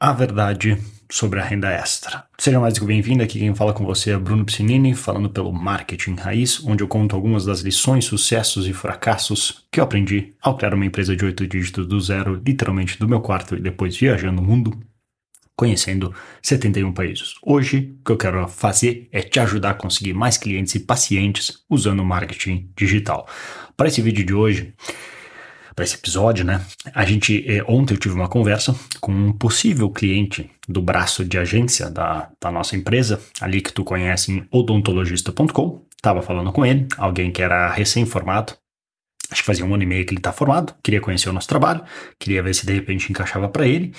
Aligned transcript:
A 0.00 0.12
verdade 0.12 0.78
sobre 1.10 1.40
a 1.40 1.44
renda 1.44 1.68
extra. 1.72 2.24
Seja 2.38 2.60
mais 2.60 2.78
que 2.78 2.84
bem-vindo, 2.84 3.20
aqui 3.20 3.40
quem 3.40 3.52
fala 3.52 3.72
com 3.72 3.84
você 3.84 4.12
é 4.12 4.16
Bruno 4.16 4.44
Piscinini, 4.44 4.94
falando 4.94 5.28
pelo 5.28 5.52
Marketing 5.52 6.14
Raiz, 6.14 6.64
onde 6.64 6.84
eu 6.84 6.86
conto 6.86 7.16
algumas 7.16 7.44
das 7.44 7.62
lições, 7.62 8.04
sucessos 8.04 8.68
e 8.68 8.72
fracassos 8.72 9.66
que 9.72 9.80
eu 9.80 9.84
aprendi 9.84 10.34
ao 10.40 10.56
criar 10.56 10.72
uma 10.72 10.86
empresa 10.86 11.16
de 11.16 11.24
oito 11.24 11.44
dígitos 11.48 11.84
do 11.84 12.00
zero, 12.00 12.40
literalmente 12.46 12.96
do 12.96 13.08
meu 13.08 13.20
quarto 13.20 13.56
e 13.56 13.60
depois 13.60 13.96
viajando 13.96 14.40
o 14.40 14.44
mundo, 14.44 14.78
conhecendo 15.56 16.14
71 16.44 16.92
países. 16.92 17.34
Hoje, 17.42 17.96
o 18.00 18.04
que 18.04 18.12
eu 18.12 18.16
quero 18.16 18.46
fazer 18.46 19.08
é 19.10 19.20
te 19.20 19.40
ajudar 19.40 19.70
a 19.70 19.74
conseguir 19.74 20.12
mais 20.12 20.36
clientes 20.36 20.76
e 20.76 20.80
pacientes 20.80 21.64
usando 21.68 21.98
o 21.98 22.06
marketing 22.06 22.70
digital. 22.76 23.26
Para 23.76 23.88
esse 23.88 24.00
vídeo 24.00 24.24
de 24.24 24.32
hoje, 24.32 24.74
para 25.78 25.84
esse 25.84 25.94
episódio, 25.94 26.44
né? 26.44 26.60
A 26.92 27.04
gente 27.04 27.44
eh, 27.46 27.62
ontem 27.68 27.94
eu 27.94 27.98
tive 27.98 28.12
uma 28.12 28.28
conversa 28.28 28.74
com 29.00 29.12
um 29.12 29.32
possível 29.32 29.88
cliente 29.88 30.50
do 30.68 30.82
braço 30.82 31.24
de 31.24 31.38
agência 31.38 31.88
da, 31.88 32.28
da 32.42 32.50
nossa 32.50 32.74
empresa, 32.74 33.20
ali 33.40 33.60
que 33.60 33.72
tu 33.72 33.84
conhece 33.84 34.32
em 34.32 34.44
odontologista.com. 34.50 35.86
Tava 36.02 36.20
falando 36.20 36.50
com 36.50 36.66
ele, 36.66 36.88
alguém 36.96 37.30
que 37.30 37.40
era 37.40 37.70
recém-formado. 37.70 38.54
Acho 39.30 39.40
que 39.40 39.46
fazia 39.46 39.64
um 39.64 39.72
ano 39.72 39.84
e 39.84 39.86
meio 39.86 40.04
que 40.04 40.10
ele 40.10 40.18
está 40.18 40.32
formado, 40.32 40.74
queria 40.82 41.00
conhecer 41.00 41.28
o 41.28 41.32
nosso 41.32 41.46
trabalho, 41.46 41.84
queria 42.18 42.42
ver 42.42 42.54
se 42.54 42.66
de 42.66 42.72
repente 42.72 43.08
encaixava 43.08 43.48
para 43.48 43.64
ele. 43.64 43.94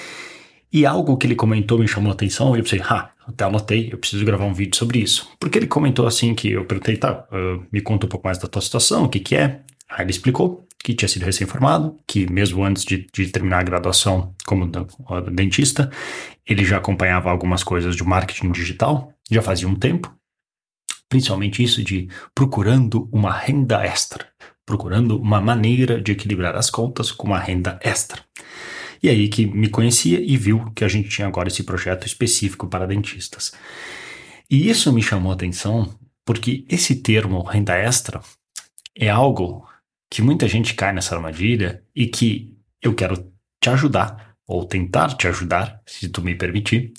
E 0.73 0.85
algo 0.85 1.15
que 1.15 1.27
ele 1.27 1.35
comentou 1.35 1.79
me 1.79 1.87
chamou 1.87 2.11
a 2.11 2.13
atenção 2.13 2.57
eu 2.57 2.63
pensei, 2.63 2.81
ah, 2.83 3.11
até 3.25 3.45
anotei, 3.45 3.87
eu 3.89 3.97
preciso 3.97 4.25
gravar 4.25 4.43
um 4.43 4.53
vídeo 4.53 4.75
sobre 4.75 4.99
isso. 4.99 5.29
Porque 5.39 5.57
ele 5.57 5.67
comentou 5.67 6.05
assim 6.05 6.35
que 6.35 6.51
eu 6.51 6.65
perguntei, 6.65 6.97
tá, 6.97 7.25
uh, 7.31 7.65
me 7.71 7.79
conta 7.79 8.05
um 8.05 8.09
pouco 8.09 8.27
mais 8.27 8.37
da 8.37 8.49
tua 8.49 8.61
situação, 8.61 9.05
o 9.05 9.09
que 9.09 9.21
que 9.21 9.33
é. 9.33 9.61
Aí 9.89 10.03
ele 10.03 10.11
explicou, 10.11 10.67
que 10.83 10.93
tinha 10.93 11.09
sido 11.09 11.25
recém-formado, 11.25 11.97
que 12.07 12.31
mesmo 12.31 12.63
antes 12.63 12.83
de, 12.83 13.07
de, 13.13 13.27
terminar 13.27 13.59
a 13.59 13.63
graduação 13.63 14.33
como 14.45 14.65
dentista, 15.31 15.91
ele 16.45 16.63
já 16.63 16.77
acompanhava 16.77 17.29
algumas 17.29 17.63
coisas 17.63 17.95
de 17.95 18.03
marketing 18.03 18.51
digital, 18.51 19.13
já 19.29 19.41
fazia 19.41 19.67
um 19.67 19.75
tempo, 19.75 20.13
principalmente 21.09 21.61
isso 21.61 21.83
de 21.83 22.07
procurando 22.33 23.09
uma 23.11 23.31
renda 23.31 23.83
extra, 23.83 24.27
procurando 24.65 25.17
uma 25.19 25.41
maneira 25.41 26.01
de 26.01 26.11
equilibrar 26.11 26.55
as 26.55 26.69
contas 26.69 27.11
com 27.11 27.27
uma 27.27 27.39
renda 27.39 27.79
extra. 27.83 28.21
E 29.01 29.09
aí 29.09 29.29
que 29.29 29.45
me 29.45 29.69
conhecia 29.69 30.19
e 30.19 30.35
viu 30.37 30.71
que 30.75 30.83
a 30.83 30.87
gente 30.87 31.09
tinha 31.09 31.27
agora 31.27 31.47
esse 31.47 31.63
projeto 31.63 32.05
específico 32.05 32.67
para 32.67 32.87
dentistas. 32.87 33.53
E 34.49 34.69
isso 34.69 34.91
me 34.91 35.01
chamou 35.01 35.31
a 35.31 35.35
atenção 35.35 35.93
porque 36.25 36.65
esse 36.69 36.95
termo 36.95 37.41
renda 37.43 37.75
extra 37.75 38.21
é 38.95 39.09
algo 39.09 39.68
que 40.09 40.21
muita 40.21 40.47
gente 40.47 40.73
cai 40.73 40.91
nessa 40.91 41.15
armadilha 41.15 41.83
e 41.95 42.07
que 42.07 42.57
eu 42.81 42.95
quero 42.95 43.31
te 43.61 43.69
ajudar, 43.69 44.35
ou 44.47 44.65
tentar 44.65 45.15
te 45.15 45.27
ajudar, 45.27 45.81
se 45.85 46.09
tu 46.09 46.21
me 46.21 46.33
permitir, 46.33 46.93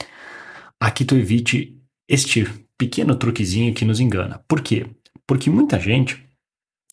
a 0.78 0.90
que 0.90 1.04
tu 1.04 1.16
evite 1.16 1.76
este 2.08 2.44
pequeno 2.78 3.16
truquezinho 3.16 3.74
que 3.74 3.84
nos 3.84 4.00
engana. 4.00 4.42
Por 4.46 4.60
quê? 4.60 4.86
Porque 5.26 5.50
muita 5.50 5.78
gente, 5.78 6.24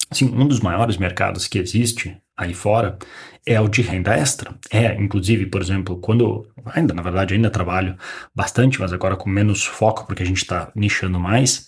assim, 0.10 0.26
um 0.26 0.48
dos 0.48 0.60
maiores 0.60 0.98
mercados 0.98 1.48
que 1.48 1.60
existe 1.60 2.18
aí 2.36 2.54
fora 2.54 2.98
é 3.46 3.60
o 3.62 3.68
de 3.68 3.82
renda 3.82 4.16
extra. 4.16 4.58
É, 4.72 4.94
inclusive, 4.96 5.46
por 5.46 5.62
exemplo, 5.62 5.98
quando 5.98 6.52
ainda, 6.66 6.94
na 6.94 7.02
verdade, 7.02 7.34
ainda 7.34 7.50
trabalho 7.50 7.96
bastante, 8.34 8.80
mas 8.80 8.92
agora 8.92 9.16
com 9.16 9.30
menos 9.30 9.66
foco 9.66 10.06
porque 10.06 10.24
a 10.24 10.26
gente 10.26 10.42
está 10.42 10.72
nichando 10.76 11.20
mais. 11.20 11.68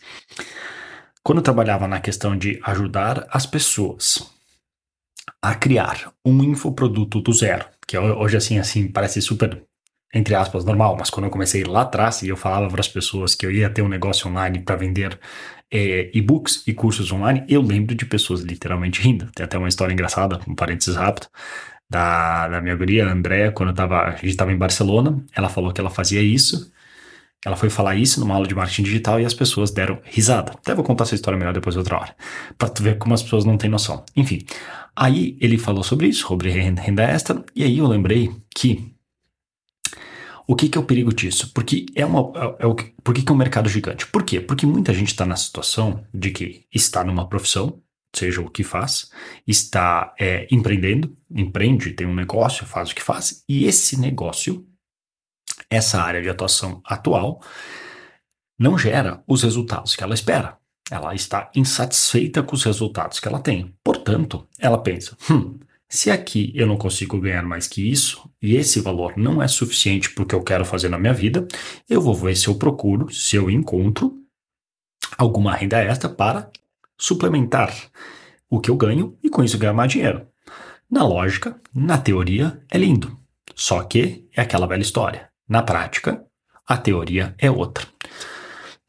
Quando 1.24 1.40
eu 1.40 1.44
trabalhava 1.44 1.88
na 1.88 2.00
questão 2.00 2.36
de 2.36 2.60
ajudar 2.64 3.28
as 3.30 3.46
pessoas 3.46 4.39
a 5.42 5.56
criar 5.56 6.12
um 6.26 6.44
infoproduto 6.44 7.22
do 7.22 7.34
zero, 7.34 7.66
que 7.88 7.98
hoje 7.98 8.38
assim, 8.38 8.60
assim, 8.60 8.88
parece 8.88 9.22
super, 9.22 9.64
entre 10.14 10.36
aspas, 10.36 10.66
normal, 10.66 10.96
mas 11.00 11.10
quando 11.10 11.26
eu 11.26 11.32
comecei 11.32 11.64
lá 11.64 11.82
atrás 11.82 12.22
e 12.22 12.30
eu 12.30 12.38
falava 12.38 12.68
para 12.68 12.82
as 12.82 12.88
pessoas 12.88 13.36
que 13.36 13.46
eu 13.46 13.52
ia 13.52 13.70
ter 13.70 13.82
um 13.82 13.88
negócio 13.88 14.30
online 14.30 14.60
para 14.60 14.76
vender 14.76 15.20
é, 15.72 16.10
e-books 16.14 16.64
e 16.68 16.74
cursos 16.74 17.12
online, 17.12 17.44
eu 17.48 17.62
lembro 17.62 17.96
de 17.96 18.06
pessoas 18.06 18.42
literalmente 18.42 19.02
rindo. 19.02 19.30
Tem 19.34 19.44
até 19.46 19.58
uma 19.58 19.70
história 19.70 19.94
engraçada, 19.94 20.40
um 20.48 20.56
parênteses 20.56 20.96
rápido, 20.96 21.28
da, 21.90 22.48
da 22.48 22.62
minha 22.62 22.76
guria, 22.76 23.08
a 23.08 23.12
Andrea, 23.12 23.52
quando 23.52 23.70
eu 23.70 23.76
tava, 23.76 24.02
a 24.02 24.12
gente 24.12 24.30
estava 24.30 24.52
em 24.52 24.58
Barcelona, 24.58 25.24
ela 25.36 25.50
falou 25.50 25.74
que 25.74 25.82
ela 25.82 25.90
fazia 25.90 26.22
isso, 26.22 26.72
ela 27.46 27.56
foi 27.56 27.70
falar 27.70 27.96
isso 27.96 28.20
numa 28.20 28.36
aula 28.36 28.46
de 28.46 28.54
marketing 28.54 28.84
digital 28.84 29.20
e 29.20 29.26
as 29.26 29.34
pessoas 29.34 29.72
deram 29.72 30.00
risada. 30.04 30.52
Até 30.52 30.76
vou 30.76 30.84
contar 30.84 31.06
essa 31.06 31.16
história 31.16 31.40
melhor 31.40 31.54
depois 31.54 31.78
outra 31.78 31.98
hora, 31.98 32.16
para 32.58 32.70
tu 32.70 32.84
ver 32.84 32.98
como 32.98 33.14
as 33.14 33.24
pessoas 33.24 33.46
não 33.46 33.58
têm 33.58 33.70
noção. 33.70 34.04
Enfim, 34.16 34.46
Aí 35.02 35.38
ele 35.40 35.58
falou 35.58 35.82
sobre 35.82 36.08
isso, 36.08 36.28
sobre 36.28 36.50
renda 36.50 37.04
extra, 37.04 37.42
e 37.56 37.64
aí 37.64 37.78
eu 37.78 37.88
lembrei 37.88 38.36
que 38.54 38.94
o 40.46 40.58
que, 40.58 40.68
que 40.68 40.78
é 40.78 40.82
o 40.82 40.84
perigo 40.84 41.14
disso? 41.14 41.54
Porque 41.54 41.86
é 41.96 42.06
uma, 42.06 42.20
é, 42.36 42.64
é 42.64 42.68
o, 42.68 42.76
por 42.76 43.16
que, 43.16 43.22
que 43.22 43.32
é 43.32 43.34
um 43.34 43.38
mercado 43.38 43.70
gigante? 43.70 44.06
Por 44.06 44.24
quê? 44.24 44.42
Porque 44.42 44.66
muita 44.66 44.94
gente 44.94 45.08
está 45.08 45.26
na 45.26 45.38
situação 45.38 46.06
de 46.14 46.32
que 46.32 46.66
está 46.74 47.02
numa 47.02 47.30
profissão, 47.30 47.82
seja 48.14 48.42
o 48.42 48.50
que 48.50 48.62
faz, 48.62 49.10
está 49.48 50.14
é, 50.20 50.46
empreendendo, 50.52 51.16
empreende, 51.32 51.94
tem 51.94 52.06
um 52.06 52.16
negócio, 52.16 52.66
faz 52.66 52.92
o 52.92 52.96
que 52.96 53.02
faz, 53.02 53.42
e 53.48 53.64
esse 53.64 53.98
negócio, 53.98 54.68
essa 55.70 56.02
área 56.02 56.22
de 56.22 56.28
atuação 56.28 56.82
atual, 56.84 57.42
não 58.60 58.78
gera 58.78 59.24
os 59.26 59.44
resultados 59.44 59.96
que 59.96 60.04
ela 60.04 60.14
espera. 60.14 60.59
Ela 60.92 61.14
está 61.14 61.50
insatisfeita 61.56 62.42
com 62.42 62.56
os 62.56 62.64
resultados 62.64 63.20
que 63.20 63.28
ela 63.28 63.40
tem. 63.40 63.74
Portanto, 63.84 64.48
ela 64.58 64.78
pensa: 64.78 65.16
hum, 65.30 65.60
se 65.88 66.12
aqui 66.12 66.52
eu 66.56 66.68
não 66.68 66.78
consigo 66.78 67.20
ganhar 67.20 67.44
mais 67.44 67.68
que 67.68 67.90
isso, 67.90 68.30
e 68.42 68.56
esse 68.56 68.80
valor 68.80 69.18
não 69.18 69.42
é 69.42 69.48
suficiente 69.48 70.12
para 70.12 70.24
o 70.24 70.26
que 70.28 70.36
eu 70.36 70.44
quero 70.44 70.64
fazer 70.64 70.90
na 70.90 71.00
minha 71.00 71.14
vida, 71.14 71.48
eu 71.90 72.02
vou 72.02 72.14
ver 72.14 72.36
se 72.36 72.48
eu 72.48 72.56
procuro, 72.56 73.12
se 73.12 73.36
eu 73.36 73.50
encontro 73.50 74.16
alguma 75.18 75.56
renda 75.56 75.80
extra 75.84 76.10
para 76.10 76.52
suplementar 76.98 77.74
o 78.50 78.60
que 78.60 78.70
eu 78.70 78.76
ganho 78.76 79.18
e 79.24 79.30
com 79.30 79.44
isso 79.44 79.58
ganhar 79.58 79.74
mais 79.74 79.92
dinheiro. 79.92 80.28
Na 80.90 81.06
lógica, 81.06 81.60
na 81.74 81.98
teoria, 81.98 82.62
é 82.70 82.78
lindo. 82.78 83.18
Só 83.56 83.84
que 83.84 84.28
é 84.36 84.42
aquela 84.42 84.68
velha 84.68 84.82
história. 84.82 85.30
Na 85.48 85.62
prática, 85.62 86.24
a 86.68 86.78
teoria 86.78 87.36
é 87.38 87.50
outra. 87.50 87.88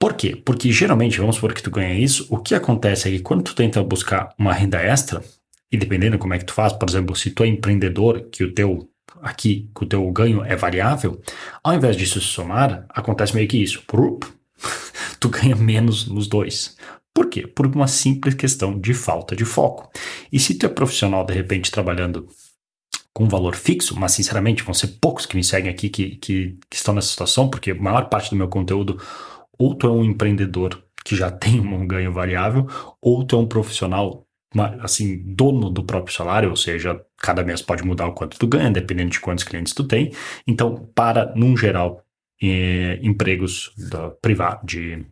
Por 0.00 0.14
quê? 0.14 0.34
Porque 0.34 0.72
geralmente, 0.72 1.20
vamos 1.20 1.36
supor 1.36 1.52
que 1.52 1.62
tu 1.62 1.70
ganha 1.70 1.92
isso, 1.92 2.26
o 2.30 2.38
que 2.38 2.54
acontece 2.54 3.06
é 3.06 3.12
que 3.12 3.20
quando 3.20 3.42
tu 3.42 3.54
tenta 3.54 3.82
buscar 3.82 4.34
uma 4.38 4.50
renda 4.50 4.80
extra, 4.80 5.22
e 5.70 5.76
dependendo 5.76 6.18
como 6.18 6.32
é 6.32 6.38
que 6.38 6.46
tu 6.46 6.54
faz, 6.54 6.72
por 6.72 6.88
exemplo, 6.88 7.14
se 7.14 7.30
tu 7.30 7.44
é 7.44 7.46
empreendedor, 7.46 8.28
que 8.32 8.42
o 8.42 8.54
teu 8.54 8.88
aqui, 9.20 9.68
que 9.76 9.84
o 9.84 9.86
teu 9.86 10.10
ganho 10.10 10.42
é 10.42 10.56
variável, 10.56 11.20
ao 11.62 11.74
invés 11.74 11.96
disso 11.96 12.18
se 12.18 12.28
somar, 12.28 12.86
acontece 12.88 13.34
meio 13.34 13.46
que 13.46 13.62
isso. 13.62 13.84
Tu 15.20 15.28
ganha 15.28 15.54
menos 15.54 16.06
nos 16.06 16.26
dois. 16.26 16.76
Por 17.12 17.28
quê? 17.28 17.46
Por 17.46 17.66
uma 17.66 17.86
simples 17.86 18.34
questão 18.34 18.78
de 18.78 18.94
falta 18.94 19.36
de 19.36 19.44
foco. 19.44 19.90
E 20.32 20.40
se 20.40 20.54
tu 20.54 20.64
é 20.64 20.68
profissional, 20.70 21.26
de 21.26 21.34
repente, 21.34 21.70
trabalhando 21.70 22.26
com 23.12 23.28
valor 23.28 23.54
fixo, 23.54 23.98
mas 23.98 24.12
sinceramente 24.12 24.62
vão 24.62 24.72
ser 24.72 24.96
poucos 24.98 25.26
que 25.26 25.36
me 25.36 25.44
seguem 25.44 25.70
aqui 25.70 25.90
que, 25.90 26.16
que, 26.16 26.56
que 26.70 26.76
estão 26.76 26.94
nessa 26.94 27.08
situação, 27.08 27.50
porque 27.50 27.72
a 27.72 27.74
maior 27.74 28.08
parte 28.08 28.30
do 28.30 28.36
meu 28.36 28.48
conteúdo 28.48 28.98
ou 29.60 29.74
tu 29.74 29.86
é 29.86 29.90
um 29.90 30.02
empreendedor 30.02 30.82
que 31.04 31.14
já 31.14 31.30
tem 31.30 31.60
um 31.60 31.86
ganho 31.86 32.10
variável, 32.10 32.66
ou 33.00 33.22
tu 33.24 33.36
é 33.36 33.38
um 33.38 33.46
profissional 33.46 34.26
assim, 34.80 35.22
dono 35.22 35.68
do 35.70 35.84
próprio 35.84 36.14
salário, 36.14 36.48
ou 36.48 36.56
seja, 36.56 37.00
cada 37.18 37.44
mês 37.44 37.60
pode 37.60 37.84
mudar 37.84 38.06
o 38.08 38.14
quanto 38.14 38.38
tu 38.38 38.48
ganha, 38.48 38.70
dependendo 38.70 39.10
de 39.10 39.20
quantos 39.20 39.44
clientes 39.44 39.74
tu 39.74 39.84
tem. 39.84 40.12
Então, 40.46 40.88
para, 40.94 41.32
num 41.36 41.56
geral, 41.56 42.02
eh, 42.42 42.98
empregos 43.02 43.72
da, 43.76 44.10
privado, 44.10 44.66
de 44.66 45.04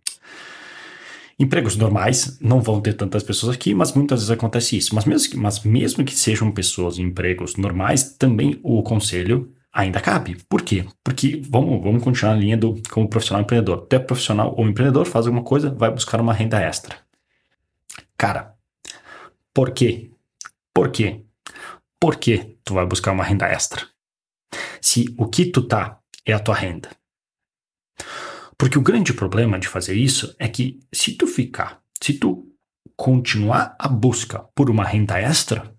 empregos 1.38 1.76
normais, 1.76 2.38
não 2.41 2.60
vão 2.60 2.81
ter 2.81 2.94
tantas 2.94 3.22
pessoas 3.22 3.54
aqui, 3.54 3.75
mas 3.75 3.92
muitas 3.92 4.20
vezes 4.20 4.31
acontece 4.31 4.76
isso. 4.76 4.94
Mas 4.94 5.04
mesmo 5.04 5.31
que, 5.31 5.37
mas 5.37 5.62
mesmo 5.62 6.04
que 6.04 6.14
sejam 6.16 6.50
pessoas 6.50 6.98
em 6.98 7.03
empregos 7.03 7.54
normais, 7.56 8.16
também 8.16 8.58
o 8.62 8.82
conselho 8.82 9.53
ainda 9.72 10.00
cabe. 10.00 10.36
Por 10.48 10.62
quê? 10.62 10.86
Porque 11.02 11.42
vamos, 11.48 11.82
vamos 11.82 12.02
continuar 12.02 12.34
na 12.34 12.40
linha 12.40 12.56
do 12.56 12.81
como 12.90 13.08
profissional 13.08 13.43
empreendedor. 13.43 13.87
Tu 13.87 13.96
é 13.96 13.98
profissional 13.98 14.54
ou 14.56 14.69
empreendedor, 14.69 15.06
faz 15.06 15.26
alguma 15.26 15.44
coisa, 15.44 15.70
vai 15.70 15.90
buscar 15.90 16.20
uma 16.20 16.32
renda 16.32 16.60
extra. 16.60 16.96
Cara, 18.16 18.54
por 19.54 19.70
quê? 19.70 20.10
Por 20.75 20.90
quê? 20.90 21.25
Por 22.00 22.16
que 22.16 22.58
tu 22.64 22.75
vai 22.75 22.87
buscar 22.87 23.12
uma 23.12 23.25
renda 23.25 23.46
extra? 23.46 23.87
Se 24.81 25.14
o 25.19 25.26
que 25.26 25.46
tu 25.46 25.62
tá 25.62 25.98
é 26.25 26.32
a 26.32 26.38
tua 26.38 26.54
renda. 26.54 26.90
Porque 28.56 28.78
o 28.78 28.82
grande 28.82 29.12
problema 29.12 29.58
de 29.58 29.69
fazer 29.69 29.94
isso 29.94 30.34
é 30.38 30.48
que 30.48 30.81
se 30.93 31.14
tu 31.14 31.26
ficar, 31.26 31.81
se 32.00 32.14
tu 32.14 32.52
continuar 32.96 33.76
a 33.78 33.88
busca 33.88 34.40
por 34.54 34.69
uma 34.69 34.84
renda 34.84 35.19
extra, 35.19 35.75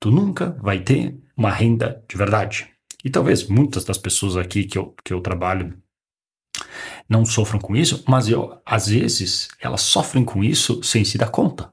tu 0.00 0.10
nunca 0.10 0.56
vai 0.62 0.80
ter 0.80 1.18
uma 1.36 1.50
renda 1.50 2.04
de 2.08 2.16
verdade. 2.16 2.72
E 3.04 3.10
talvez 3.10 3.46
muitas 3.46 3.84
das 3.84 3.98
pessoas 3.98 4.36
aqui 4.36 4.64
que 4.64 4.76
eu, 4.76 4.94
que 5.04 5.12
eu 5.12 5.20
trabalho 5.20 5.76
não 7.08 7.24
sofram 7.24 7.60
com 7.60 7.76
isso, 7.76 8.04
mas 8.08 8.28
eu, 8.28 8.60
às 8.66 8.88
vezes, 8.88 9.48
elas 9.60 9.80
sofrem 9.82 10.24
com 10.24 10.42
isso 10.42 10.82
sem 10.82 11.04
se 11.04 11.16
dar 11.16 11.30
conta. 11.30 11.72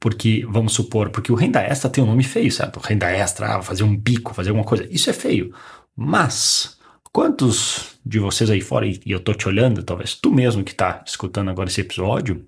Porque, 0.00 0.44
vamos 0.48 0.72
supor, 0.72 1.10
porque 1.10 1.32
o 1.32 1.34
renda 1.34 1.60
extra 1.60 1.88
tem 1.88 2.02
um 2.02 2.06
nome 2.06 2.24
feio, 2.24 2.50
certo? 2.50 2.80
Renda 2.80 3.10
extra, 3.10 3.62
fazer 3.62 3.84
um 3.84 3.96
bico, 3.96 4.34
fazer 4.34 4.50
alguma 4.50 4.66
coisa. 4.66 4.86
Isso 4.90 5.08
é 5.08 5.12
feio. 5.12 5.54
Mas, 5.96 6.78
Quantos 7.14 7.96
de 8.04 8.18
vocês 8.18 8.50
aí 8.50 8.60
fora, 8.60 8.88
e 8.88 9.00
eu 9.06 9.20
tô 9.20 9.32
te 9.32 9.46
olhando, 9.46 9.84
talvez 9.84 10.16
tu 10.16 10.32
mesmo 10.32 10.64
que 10.64 10.74
tá 10.74 11.00
escutando 11.06 11.48
agora 11.48 11.68
esse 11.68 11.80
episódio, 11.80 12.44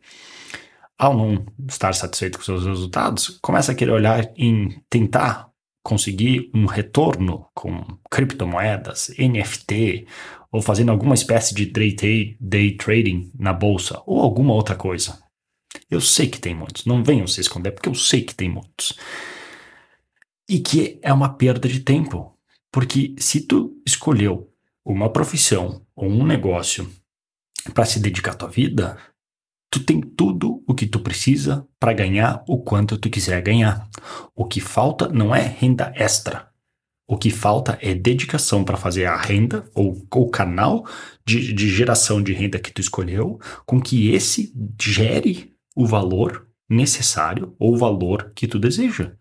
ao 0.98 1.16
não 1.16 1.46
estar 1.68 1.94
satisfeito 1.94 2.36
com 2.36 2.44
seus 2.44 2.66
resultados, 2.66 3.38
começa 3.40 3.70
a 3.70 3.76
querer 3.76 3.92
olhar 3.92 4.28
em 4.36 4.82
tentar 4.90 5.48
conseguir 5.86 6.50
um 6.52 6.66
retorno 6.66 7.46
com 7.54 7.86
criptomoedas, 8.10 9.14
NFT, 9.16 10.04
ou 10.50 10.60
fazendo 10.60 10.90
alguma 10.90 11.14
espécie 11.14 11.54
de 11.54 11.64
day, 11.64 12.76
trading 12.76 13.30
na 13.38 13.52
bolsa, 13.52 14.02
ou 14.04 14.20
alguma 14.20 14.52
outra 14.52 14.74
coisa. 14.74 15.16
Eu 15.88 16.00
sei 16.00 16.26
que 16.26 16.40
tem 16.40 16.56
muitos, 16.56 16.86
não 16.86 17.04
venham 17.04 17.28
se 17.28 17.40
esconder, 17.40 17.70
porque 17.70 17.88
eu 17.88 17.94
sei 17.94 18.22
que 18.22 18.34
tem 18.34 18.48
muitos. 18.48 18.98
E 20.48 20.58
que 20.58 20.98
é 21.02 21.12
uma 21.12 21.34
perda 21.34 21.68
de 21.68 21.78
tempo, 21.78 22.36
porque 22.72 23.14
se 23.16 23.42
tu 23.42 23.80
escolheu 23.86 24.52
uma 24.84 25.08
profissão 25.08 25.86
ou 25.94 26.08
um 26.08 26.26
negócio 26.26 26.92
para 27.72 27.84
se 27.84 28.00
dedicar 28.00 28.32
à 28.32 28.34
tua 28.34 28.48
vida, 28.48 28.98
tu 29.76 29.84
tem 29.84 30.00
tudo 30.00 30.62
o 30.66 30.74
que 30.74 30.86
tu 30.86 31.00
precisa 31.00 31.66
para 31.78 31.92
ganhar 31.92 32.42
o 32.48 32.58
quanto 32.58 32.96
tu 32.96 33.10
quiser 33.10 33.42
ganhar. 33.42 33.86
O 34.34 34.46
que 34.46 34.58
falta 34.58 35.06
não 35.08 35.34
é 35.34 35.42
renda 35.42 35.92
extra. 35.94 36.48
O 37.06 37.18
que 37.18 37.30
falta 37.30 37.78
é 37.82 37.94
dedicação 37.94 38.64
para 38.64 38.78
fazer 38.78 39.04
a 39.04 39.16
renda 39.16 39.68
ou 39.74 40.02
o 40.14 40.30
canal 40.30 40.86
de, 41.26 41.52
de 41.52 41.68
geração 41.68 42.22
de 42.22 42.32
renda 42.32 42.58
que 42.58 42.72
tu 42.72 42.80
escolheu 42.80 43.38
com 43.66 43.78
que 43.78 44.10
esse 44.10 44.52
gere 44.80 45.52
o 45.76 45.86
valor 45.86 46.48
necessário 46.68 47.54
ou 47.58 47.74
o 47.74 47.78
valor 47.78 48.32
que 48.34 48.46
tu 48.46 48.58
deseja. 48.58 49.12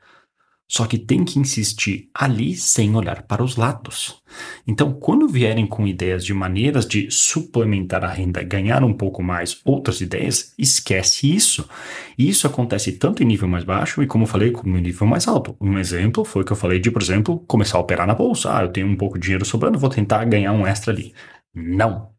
Só 0.68 0.86
que 0.88 0.98
tem 0.98 1.24
que 1.24 1.38
insistir 1.38 2.10
ali 2.14 2.56
sem 2.56 2.96
olhar 2.96 3.22
para 3.24 3.44
os 3.44 3.56
lados. 3.56 4.22
Então, 4.66 4.94
quando 4.94 5.28
vierem 5.28 5.68
com 5.68 5.86
ideias 5.86 6.26
de 6.26 6.34
maneiras 6.34 6.88
de 6.88 7.10
suplementar 7.12 8.04
a 8.04 8.08
renda, 8.08 8.42
ganhar 8.42 8.84
um 8.84 8.94
pouco 8.94 9.22
mais, 9.22 9.62
outras 9.64 10.02
ideias, 10.02 10.54
esquece 10.58 11.34
isso. 11.34 11.70
E 12.18 12.28
isso 12.28 12.48
acontece 12.48 12.94
tanto 12.94 13.22
em 13.22 13.26
nível 13.28 13.48
mais 13.48 13.64
baixo 13.64 14.02
e, 14.02 14.08
como 14.08 14.24
eu 14.24 14.28
falei, 14.28 14.52
como 14.52 14.76
em 14.78 14.82
nível 14.82 15.06
mais 15.06 15.28
alto. 15.28 15.56
Um 15.62 15.78
exemplo 15.78 16.26
foi 16.26 16.44
que 16.44 16.52
eu 16.52 16.58
falei 16.58 16.80
de, 16.80 16.90
por 16.90 17.02
exemplo, 17.02 17.40
começar 17.48 17.78
a 17.78 17.82
operar 17.82 18.08
na 18.08 18.16
bolsa. 18.16 18.58
Ah, 18.58 18.64
eu 18.64 18.72
tenho 18.72 18.88
um 18.88 18.98
pouco 18.98 19.20
de 19.20 19.24
dinheiro 19.26 19.46
sobrando, 19.46 19.78
vou 19.78 19.90
tentar 19.90 20.26
ganhar 20.26 20.52
um 20.52 20.66
extra 20.66 20.92
ali. 20.92 21.14
Não. 21.54 22.15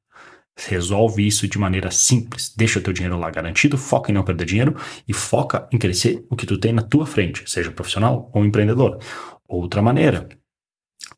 Resolve 0.56 1.26
isso 1.26 1.46
de 1.46 1.58
maneira 1.58 1.90
simples. 1.90 2.52
Deixa 2.56 2.78
o 2.78 2.82
teu 2.82 2.92
dinheiro 2.92 3.18
lá 3.18 3.30
garantido, 3.30 3.76
foca 3.76 4.10
em 4.10 4.14
não 4.14 4.24
perder 4.24 4.46
dinheiro 4.46 4.76
e 5.06 5.12
foca 5.12 5.68
em 5.70 5.78
crescer 5.78 6.24
o 6.30 6.36
que 6.36 6.46
tu 6.46 6.58
tem 6.58 6.72
na 6.72 6.82
tua 6.82 7.06
frente, 7.06 7.48
seja 7.50 7.70
profissional 7.70 8.30
ou 8.32 8.44
empreendedor. 8.44 8.98
Outra 9.46 9.82
maneira, 9.82 10.28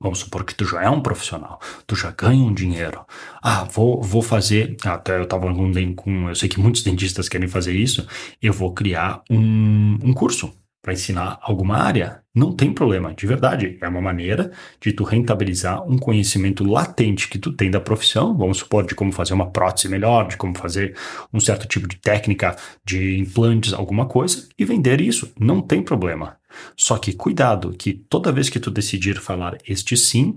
Vamos 0.01 0.21
supor 0.21 0.45
que 0.45 0.55
tu 0.55 0.65
já 0.65 0.83
é 0.83 0.89
um 0.89 1.01
profissional, 1.01 1.61
tu 1.85 1.97
já 1.97 2.13
ganha 2.13 2.45
um 2.45 2.55
dinheiro. 2.55 3.05
Ah, 3.43 3.65
vou, 3.65 4.01
vou 4.01 4.23
fazer. 4.23 4.77
Até 4.85 5.19
eu 5.19 5.25
estava 5.25 5.53
com, 5.53 5.95
com. 5.97 6.29
Eu 6.29 6.35
sei 6.37 6.49
que 6.49 6.61
muitos 6.61 6.83
dentistas 6.83 7.29
querem 7.29 7.49
fazer 7.49 7.75
isso. 7.75 8.07
Eu 8.41 8.53
vou 8.53 8.73
criar 8.73 9.23
um, 9.29 9.99
um 10.03 10.15
curso 10.15 10.55
para 10.83 10.93
ensinar 10.93 11.39
alguma 11.43 11.77
área, 11.77 12.23
não 12.35 12.53
tem 12.53 12.73
problema, 12.73 13.13
de 13.13 13.27
verdade. 13.27 13.77
É 13.81 13.89
uma 13.89 14.01
maneira 14.01 14.53
de 14.81 14.93
tu 14.93 15.03
rentabilizar 15.05 15.83
um 15.89 15.99
conhecimento 15.99 16.65
latente 16.65 17.29
que 17.29 17.39
tu 17.39 17.53
tem 17.53 17.71
da 17.71 17.81
profissão, 17.81 18.37
vamos 18.37 18.59
supor, 18.59 18.87
de 18.87 18.95
como 18.95 19.13
fazer 19.13 19.35
uma 19.35 19.51
prótese 19.51 19.89
melhor, 19.89 20.29
de 20.29 20.37
como 20.37 20.57
fazer 20.57 20.97
um 21.33 21.41
certo 21.41 21.67
tipo 21.67 21.89
de 21.89 21.97
técnica 21.97 22.57
de 22.85 23.19
implantes, 23.19 23.73
alguma 23.73 24.07
coisa, 24.07 24.49
e 24.59 24.65
vender 24.65 25.01
isso. 25.01 25.33
Não 25.39 25.61
tem 25.61 25.83
problema. 25.83 26.37
Só 26.77 26.97
que 26.97 27.13
cuidado, 27.13 27.73
que 27.73 27.93
toda 27.93 28.33
vez 28.33 28.49
que 28.49 28.61
tu 28.61 28.71
decidir 28.71 29.21
falar 29.21 29.59
este 29.67 29.97
sim, 29.97 30.37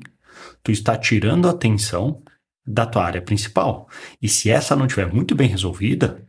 tu 0.63 0.71
está 0.71 0.97
tirando 0.97 1.47
a 1.47 1.51
atenção 1.51 2.21
da 2.65 2.85
tua 2.85 3.05
área 3.05 3.21
principal. 3.21 3.87
E 4.21 4.27
se 4.27 4.49
essa 4.49 4.75
não 4.75 4.85
estiver 4.85 5.11
muito 5.11 5.35
bem 5.35 5.47
resolvida, 5.47 6.27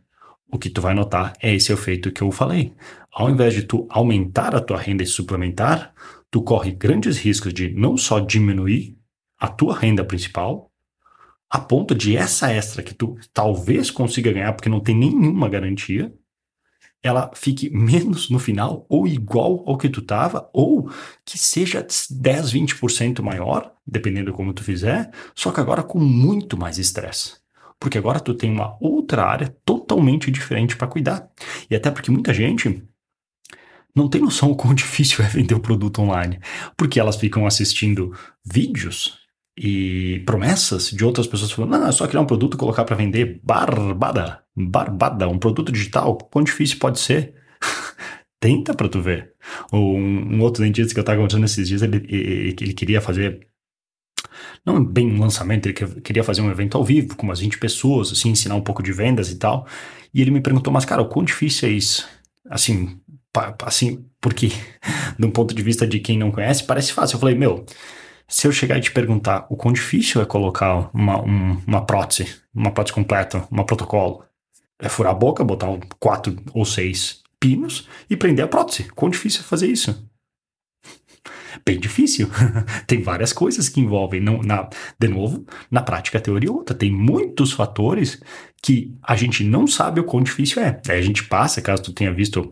o 0.53 0.59
que 0.59 0.69
tu 0.69 0.81
vai 0.81 0.93
notar 0.93 1.33
é 1.41 1.53
esse 1.53 1.73
efeito 1.73 2.11
que 2.11 2.21
eu 2.21 2.31
falei. 2.31 2.73
Ao 3.11 3.27
invés 3.27 3.55
de 3.55 3.63
tu 3.63 3.87
aumentar 3.89 4.55
a 4.55 4.61
tua 4.61 4.77
renda 4.77 5.01
e 5.01 5.07
suplementar, 5.07 5.91
tu 6.29 6.43
corre 6.43 6.71
grandes 6.71 7.17
riscos 7.17 7.51
de 7.51 7.73
não 7.73 7.97
só 7.97 8.19
diminuir 8.19 8.95
a 9.39 9.47
tua 9.47 9.75
renda 9.75 10.05
principal, 10.05 10.71
a 11.49 11.59
ponto 11.59 11.95
de 11.95 12.15
essa 12.15 12.51
extra 12.51 12.83
que 12.83 12.93
tu 12.93 13.17
talvez 13.33 13.89
consiga 13.89 14.31
ganhar 14.31 14.53
porque 14.53 14.69
não 14.69 14.79
tem 14.79 14.95
nenhuma 14.95 15.49
garantia, 15.49 16.13
ela 17.01 17.31
fique 17.33 17.69
menos 17.71 18.29
no 18.29 18.37
final 18.37 18.85
ou 18.87 19.07
igual 19.07 19.63
ao 19.67 19.77
que 19.77 19.89
tu 19.89 20.03
tava, 20.03 20.49
ou 20.53 20.87
que 21.25 21.37
seja 21.37 21.85
10, 22.09 22.53
20% 22.53 23.21
maior, 23.21 23.73
dependendo 23.85 24.31
de 24.31 24.37
como 24.37 24.53
tu 24.53 24.63
fizer, 24.63 25.11
só 25.35 25.51
que 25.51 25.59
agora 25.59 25.81
com 25.81 25.99
muito 25.99 26.55
mais 26.57 26.77
estresse 26.77 27.42
porque 27.83 27.97
agora 27.97 28.21
tu 28.21 28.33
tem 28.33 28.49
uma 28.49 28.77
outra 28.79 29.25
área 29.25 29.53
totalmente 29.65 30.31
diferente 30.31 30.77
para 30.77 30.87
cuidar. 30.87 31.29
E 31.69 31.75
até 31.75 31.91
porque 31.91 32.09
muita 32.09 32.33
gente 32.33 32.81
não 33.93 34.07
tem 34.07 34.21
noção 34.21 34.51
o 34.51 34.55
quão 34.55 34.71
difícil 34.73 35.23
é 35.23 35.27
vender 35.27 35.53
o 35.53 35.57
um 35.57 35.59
produto 35.59 36.01
online, 36.01 36.39
porque 36.77 36.97
elas 36.97 37.17
ficam 37.17 37.45
assistindo 37.45 38.17
vídeos 38.41 39.19
e 39.57 40.23
promessas 40.25 40.91
de 40.91 41.03
outras 41.03 41.27
pessoas 41.27 41.51
falando, 41.51 41.71
não, 41.71 41.87
é 41.87 41.91
só 41.91 42.07
criar 42.07 42.21
um 42.21 42.25
produto 42.25 42.53
e 42.53 42.57
colocar 42.57 42.85
para 42.85 42.95
vender, 42.95 43.41
barbada, 43.43 44.41
barbada, 44.55 45.27
um 45.27 45.37
produto 45.37 45.69
digital, 45.69 46.17
quão 46.17 46.41
difícil 46.41 46.79
pode 46.79 47.01
ser? 47.01 47.33
Tenta 48.39 48.73
para 48.73 48.87
tu 48.87 49.01
ver. 49.01 49.33
Um, 49.73 50.37
um, 50.37 50.41
outro 50.41 50.63
dentista 50.63 50.93
que 50.93 50.99
eu 50.99 51.01
estava 51.01 51.17
conversando 51.17 51.43
esses 51.43 51.67
dias, 51.67 51.81
ele, 51.81 51.97
ele, 52.07 52.55
ele 52.61 52.73
queria 52.73 53.01
fazer 53.01 53.45
não 54.65 54.83
bem 54.83 55.11
um 55.11 55.19
lançamento, 55.19 55.67
ele 55.67 56.01
queria 56.01 56.23
fazer 56.23 56.41
um 56.41 56.51
evento 56.51 56.77
ao 56.77 56.83
vivo 56.83 57.15
com 57.15 57.23
umas 57.23 57.39
20 57.39 57.57
pessoas, 57.57 58.11
assim, 58.11 58.29
ensinar 58.29 58.55
um 58.55 58.61
pouco 58.61 58.81
de 58.81 58.91
vendas 58.91 59.29
e 59.29 59.35
tal. 59.35 59.67
E 60.13 60.21
ele 60.21 60.31
me 60.31 60.41
perguntou, 60.41 60.71
mas 60.71 60.85
cara, 60.85 61.01
o 61.01 61.07
quão 61.07 61.23
difícil 61.23 61.69
é 61.69 61.71
isso? 61.71 62.07
Assim, 62.49 62.99
assim, 63.63 64.05
porque, 64.21 64.51
de 65.17 65.25
um 65.25 65.31
ponto 65.31 65.53
de 65.53 65.61
vista 65.61 65.87
de 65.87 65.99
quem 65.99 66.17
não 66.17 66.31
conhece, 66.31 66.63
parece 66.63 66.93
fácil. 66.93 67.15
Eu 67.15 67.19
falei, 67.19 67.35
meu, 67.35 67.65
se 68.27 68.47
eu 68.47 68.51
chegar 68.51 68.77
e 68.77 68.81
te 68.81 68.91
perguntar 68.91 69.45
o 69.49 69.55
quão 69.55 69.73
difícil 69.73 70.21
é 70.21 70.25
colocar 70.25 70.89
uma, 70.93 71.21
um, 71.21 71.61
uma 71.67 71.85
prótese, 71.85 72.35
uma 72.53 72.71
prótese 72.71 72.93
completa, 72.93 73.47
um 73.51 73.63
protocolo, 73.63 74.23
é 74.79 74.89
furar 74.89 75.11
a 75.11 75.15
boca, 75.15 75.43
botar 75.43 75.67
quatro 75.99 76.35
ou 76.53 76.65
seis 76.65 77.21
pinos 77.39 77.87
e 78.09 78.17
prender 78.17 78.45
a 78.45 78.47
prótese. 78.47 78.89
Quão 78.95 79.09
difícil 79.09 79.41
é 79.41 79.43
fazer 79.43 79.67
isso? 79.67 80.09
Bem 81.65 81.79
difícil. 81.79 82.29
tem 82.87 83.01
várias 83.01 83.33
coisas 83.33 83.69
que 83.69 83.81
envolvem, 83.81 84.21
não, 84.21 84.41
na, 84.41 84.69
de 84.99 85.07
novo, 85.07 85.45
na 85.69 85.81
prática, 85.81 86.19
teoria 86.19 86.51
outra. 86.51 86.75
Tem 86.75 86.91
muitos 86.91 87.51
fatores 87.51 88.21
que 88.61 88.95
a 89.03 89.15
gente 89.15 89.43
não 89.43 89.67
sabe 89.67 89.99
o 89.99 90.03
quão 90.03 90.23
difícil 90.23 90.61
é. 90.61 90.81
Aí 90.87 90.97
a 90.97 91.01
gente 91.01 91.25
passa, 91.25 91.61
caso 91.61 91.83
tu 91.83 91.93
tenha 91.93 92.13
visto 92.13 92.49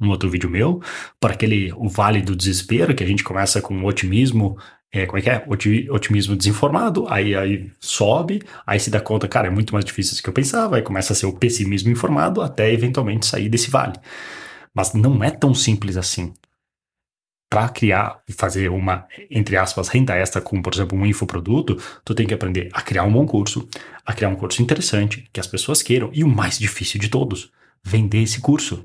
um 0.00 0.08
outro 0.08 0.28
vídeo 0.30 0.48
meu, 0.48 0.80
para 1.18 1.34
aquele 1.34 1.72
o 1.74 1.88
vale 1.88 2.22
do 2.22 2.34
desespero, 2.34 2.94
que 2.94 3.04
a 3.04 3.06
gente 3.06 3.22
começa 3.22 3.60
com 3.60 3.84
otimismo, 3.84 4.58
é, 4.92 5.06
como 5.06 5.18
é 5.18 5.22
que 5.22 5.30
é? 5.30 5.44
Otimismo 5.90 6.34
desinformado, 6.34 7.06
aí, 7.08 7.34
aí 7.34 7.70
sobe, 7.78 8.42
aí 8.66 8.80
se 8.80 8.90
dá 8.90 9.00
conta, 9.00 9.28
cara, 9.28 9.48
é 9.48 9.50
muito 9.50 9.72
mais 9.72 9.84
difícil 9.84 10.16
do 10.16 10.22
que 10.22 10.28
eu 10.28 10.32
pensava, 10.32 10.76
aí 10.76 10.82
começa 10.82 11.12
a 11.12 11.16
ser 11.16 11.26
o 11.26 11.32
pessimismo 11.32 11.90
informado 11.90 12.40
até 12.40 12.72
eventualmente 12.72 13.26
sair 13.26 13.48
desse 13.48 13.70
vale. 13.70 13.94
Mas 14.74 14.92
não 14.94 15.22
é 15.22 15.30
tão 15.30 15.54
simples 15.54 15.96
assim 15.96 16.32
para 17.50 17.68
criar 17.68 18.22
e 18.28 18.32
fazer 18.32 18.70
uma, 18.70 19.08
entre 19.28 19.56
aspas, 19.56 19.88
renda 19.88 20.14
extra 20.14 20.40
com, 20.40 20.62
por 20.62 20.72
exemplo, 20.72 20.96
um 20.96 21.04
infoproduto, 21.04 21.76
tu 22.04 22.14
tem 22.14 22.24
que 22.24 22.32
aprender 22.32 22.68
a 22.72 22.80
criar 22.80 23.02
um 23.02 23.12
bom 23.12 23.26
curso, 23.26 23.68
a 24.06 24.12
criar 24.12 24.28
um 24.28 24.36
curso 24.36 24.62
interessante, 24.62 25.28
que 25.32 25.40
as 25.40 25.48
pessoas 25.48 25.82
queiram, 25.82 26.10
e 26.12 26.22
o 26.22 26.28
mais 26.28 26.56
difícil 26.56 27.00
de 27.00 27.08
todos, 27.08 27.50
vender 27.82 28.22
esse 28.22 28.40
curso. 28.40 28.84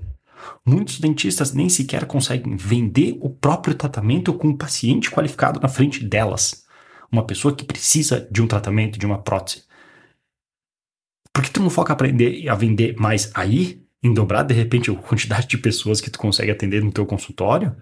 Muitos 0.66 1.00
dentistas 1.00 1.54
nem 1.54 1.70
sequer 1.70 2.06
conseguem 2.06 2.56
vender 2.56 3.16
o 3.22 3.30
próprio 3.30 3.76
tratamento 3.76 4.34
com 4.34 4.48
um 4.48 4.58
paciente 4.58 5.12
qualificado 5.12 5.60
na 5.60 5.68
frente 5.68 6.04
delas. 6.04 6.66
Uma 7.12 7.24
pessoa 7.24 7.56
que 7.56 7.64
precisa 7.64 8.28
de 8.32 8.42
um 8.42 8.48
tratamento, 8.48 8.98
de 8.98 9.06
uma 9.06 9.22
prótese. 9.22 9.64
Por 11.32 11.44
que 11.44 11.52
tu 11.52 11.62
não 11.62 11.70
foca 11.70 11.94
aprender 11.94 12.50
a 12.50 12.56
vender 12.56 12.96
mais 12.98 13.30
aí, 13.36 13.84
em 14.02 14.12
dobrar 14.12 14.42
de 14.42 14.56
repente 14.56 14.90
a 14.90 14.96
quantidade 14.96 15.48
de 15.48 15.58
pessoas 15.58 16.02
que 16.02 16.10
tu 16.10 16.18
consegue 16.18 16.50
atender 16.50 16.84
no 16.84 16.92
teu 16.92 17.06
consultório? 17.06 17.76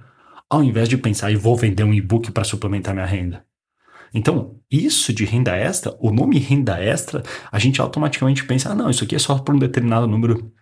Ao 0.53 0.63
invés 0.63 0.87
de 0.87 0.97
pensar 0.97 1.31
e 1.31 1.35
vou 1.35 1.57
vender 1.57 1.83
um 1.83 1.93
e-book 1.93 2.31
para 2.31 2.43
suplementar 2.43 2.93
minha 2.93 3.07
renda. 3.07 3.43
Então, 4.13 4.59
isso 4.69 5.11
de 5.11 5.25
renda 5.25 5.55
extra, 5.55 5.97
o 5.99 6.11
nome 6.11 6.37
renda 6.37 6.79
extra, 6.79 7.23
a 7.51 7.57
gente 7.57 7.81
automaticamente 7.81 8.45
pensa, 8.45 8.69
ah, 8.69 8.75
não, 8.75 8.87
isso 8.87 9.03
aqui 9.03 9.15
é 9.15 9.19
só 9.19 9.39
para 9.39 9.55
um 9.55 9.57
determinado 9.57 10.05
número 10.05 10.53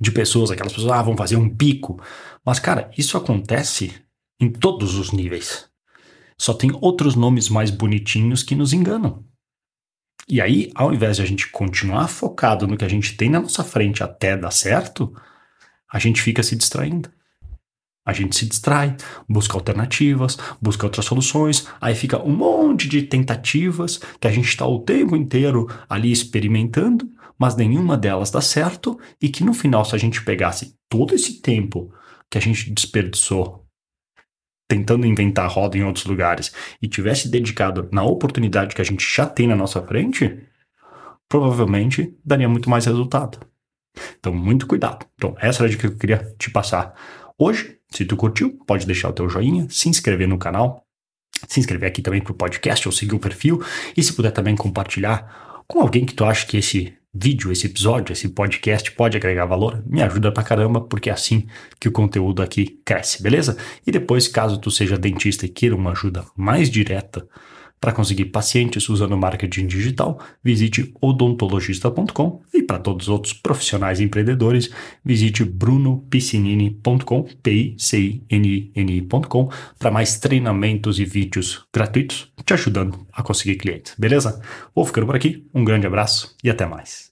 de 0.00 0.10
pessoas, 0.10 0.50
aquelas 0.50 0.72
pessoas, 0.72 0.92
ah, 0.92 1.02
vão 1.02 1.16
fazer 1.16 1.36
um 1.36 1.48
pico. 1.48 2.02
Mas, 2.44 2.58
cara, 2.58 2.90
isso 2.98 3.16
acontece 3.16 3.92
em 4.40 4.50
todos 4.50 4.96
os 4.96 5.12
níveis. 5.12 5.68
Só 6.36 6.52
tem 6.52 6.72
outros 6.80 7.14
nomes 7.14 7.48
mais 7.48 7.70
bonitinhos 7.70 8.42
que 8.42 8.56
nos 8.56 8.72
enganam. 8.72 9.24
E 10.28 10.40
aí, 10.40 10.72
ao 10.74 10.92
invés 10.92 11.18
de 11.18 11.22
a 11.22 11.26
gente 11.26 11.48
continuar 11.48 12.08
focado 12.08 12.66
no 12.66 12.76
que 12.76 12.84
a 12.84 12.88
gente 12.88 13.16
tem 13.16 13.30
na 13.30 13.40
nossa 13.40 13.62
frente 13.62 14.02
até 14.02 14.36
dar 14.36 14.50
certo, 14.50 15.14
a 15.88 16.00
gente 16.00 16.20
fica 16.20 16.42
se 16.42 16.56
distraindo. 16.56 17.08
A 18.04 18.12
gente 18.12 18.36
se 18.36 18.46
distrai, 18.46 18.96
busca 19.28 19.54
alternativas, 19.54 20.36
busca 20.60 20.86
outras 20.86 21.06
soluções, 21.06 21.68
aí 21.80 21.94
fica 21.94 22.20
um 22.22 22.34
monte 22.34 22.88
de 22.88 23.02
tentativas 23.02 24.00
que 24.20 24.26
a 24.26 24.32
gente 24.32 24.48
está 24.48 24.66
o 24.66 24.80
tempo 24.80 25.16
inteiro 25.16 25.68
ali 25.88 26.10
experimentando, 26.10 27.08
mas 27.38 27.54
nenhuma 27.54 27.96
delas 27.96 28.30
dá 28.30 28.40
certo 28.40 28.98
e 29.20 29.28
que 29.28 29.44
no 29.44 29.54
final, 29.54 29.84
se 29.84 29.94
a 29.94 29.98
gente 29.98 30.24
pegasse 30.24 30.74
todo 30.88 31.14
esse 31.14 31.40
tempo 31.40 31.92
que 32.28 32.38
a 32.38 32.40
gente 32.40 32.70
desperdiçou 32.70 33.62
tentando 34.68 35.06
inventar 35.06 35.50
roda 35.50 35.76
em 35.76 35.84
outros 35.84 36.06
lugares 36.06 36.50
e 36.80 36.88
tivesse 36.88 37.28
dedicado 37.28 37.90
na 37.92 38.02
oportunidade 38.02 38.74
que 38.74 38.80
a 38.80 38.84
gente 38.84 39.04
já 39.06 39.26
tem 39.26 39.46
na 39.46 39.54
nossa 39.54 39.82
frente, 39.82 40.46
provavelmente 41.28 42.16
daria 42.24 42.48
muito 42.48 42.70
mais 42.70 42.86
resultado. 42.86 43.38
Então, 44.18 44.34
muito 44.34 44.66
cuidado. 44.66 45.04
Então, 45.14 45.36
essa 45.38 45.62
era 45.62 45.66
a 45.66 45.70
dica 45.70 45.88
que 45.88 45.94
eu 45.94 45.98
queria 45.98 46.34
te 46.38 46.50
passar 46.50 46.94
hoje. 47.38 47.78
Se 47.92 48.04
tu 48.04 48.16
curtiu, 48.16 48.58
pode 48.66 48.86
deixar 48.86 49.10
o 49.10 49.12
teu 49.12 49.28
joinha, 49.28 49.66
se 49.70 49.88
inscrever 49.88 50.26
no 50.26 50.38
canal, 50.38 50.84
se 51.46 51.60
inscrever 51.60 51.88
aqui 51.88 52.00
também 52.00 52.22
pro 52.22 52.34
podcast 52.34 52.88
ou 52.88 52.92
seguir 52.92 53.14
o 53.14 53.18
perfil 53.18 53.62
e 53.96 54.02
se 54.02 54.12
puder 54.12 54.30
também 54.30 54.56
compartilhar 54.56 55.64
com 55.66 55.80
alguém 55.80 56.04
que 56.04 56.14
tu 56.14 56.24
acha 56.24 56.46
que 56.46 56.56
esse 56.56 56.94
vídeo, 57.14 57.52
esse 57.52 57.66
episódio, 57.66 58.12
esse 58.12 58.28
podcast 58.30 58.90
pode 58.92 59.16
agregar 59.16 59.44
valor, 59.44 59.82
me 59.86 60.02
ajuda 60.02 60.32
pra 60.32 60.42
caramba, 60.42 60.80
porque 60.80 61.10
é 61.10 61.12
assim 61.12 61.46
que 61.78 61.88
o 61.88 61.92
conteúdo 61.92 62.42
aqui 62.42 62.80
cresce, 62.84 63.22
beleza? 63.22 63.56
E 63.86 63.92
depois, 63.92 64.28
caso 64.28 64.58
tu 64.58 64.70
seja 64.70 64.96
dentista 64.96 65.44
e 65.44 65.48
queira 65.48 65.76
uma 65.76 65.92
ajuda 65.92 66.24
mais 66.34 66.70
direta 66.70 67.28
para 67.82 67.92
conseguir 67.92 68.26
pacientes 68.26 68.88
usando 68.88 69.16
marketing 69.16 69.66
digital, 69.66 70.20
visite 70.42 70.94
odontologista.com 71.00 72.40
e 72.54 72.62
para 72.62 72.78
todos 72.78 73.08
os 73.08 73.12
outros 73.12 73.32
profissionais 73.32 73.98
empreendedores, 73.98 74.70
visite 75.04 75.44
brunopiscinini.com, 75.44 77.26
p 77.42 77.50
i 77.50 78.22
n 78.30 78.72
i 78.76 79.00
ncom 79.00 79.50
para 79.80 79.90
mais 79.90 80.16
treinamentos 80.20 81.00
e 81.00 81.04
vídeos 81.04 81.66
gratuitos 81.74 82.32
te 82.46 82.54
ajudando 82.54 83.04
a 83.12 83.20
conseguir 83.20 83.56
clientes, 83.56 83.96
beleza? 83.98 84.40
Vou 84.72 84.84
ficando 84.84 85.06
por 85.06 85.16
aqui, 85.16 85.44
um 85.52 85.64
grande 85.64 85.88
abraço 85.88 86.36
e 86.44 86.48
até 86.48 86.64
mais. 86.64 87.10